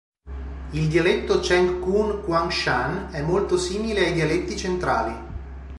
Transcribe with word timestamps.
Il 0.71 0.87
dialetto 0.87 1.41
Chengkung-Kwangshan 1.41 3.09
è 3.11 3.21
molto 3.21 3.55
simile 3.55 4.07
ai 4.07 4.13
dialetti 4.13 4.57
centrali. 4.57 5.13